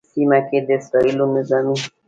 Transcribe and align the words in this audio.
سیمه 0.11 0.39
کې 0.47 0.59
د 0.67 0.69
اسرائیلو 0.79 1.25
نظامي 1.35 1.77